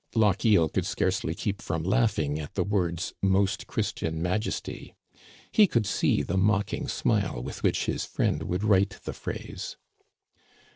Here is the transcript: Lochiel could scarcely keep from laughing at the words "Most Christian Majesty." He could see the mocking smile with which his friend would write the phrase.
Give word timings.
Lochiel 0.15 0.67
could 0.67 0.87
scarcely 0.87 1.35
keep 1.35 1.61
from 1.61 1.83
laughing 1.83 2.39
at 2.39 2.55
the 2.55 2.63
words 2.63 3.13
"Most 3.21 3.67
Christian 3.67 4.19
Majesty." 4.19 4.95
He 5.51 5.67
could 5.67 5.85
see 5.85 6.23
the 6.23 6.37
mocking 6.37 6.87
smile 6.87 7.39
with 7.43 7.61
which 7.61 7.85
his 7.85 8.03
friend 8.03 8.41
would 8.41 8.63
write 8.63 8.97
the 9.03 9.13
phrase. 9.13 9.77